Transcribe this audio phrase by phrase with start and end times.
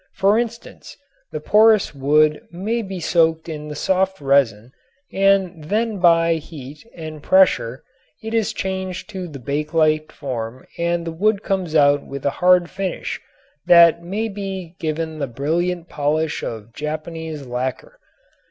[0.15, 0.97] For instance,
[1.31, 4.71] porous wood may be soaked in the soft resin
[5.13, 7.83] and then by heat and pressure
[8.23, 12.67] it is changed to the bakelite form and the wood comes out with a hard
[12.67, 13.21] finish
[13.67, 17.99] that may be given the brilliant polish of Japanese lacquer.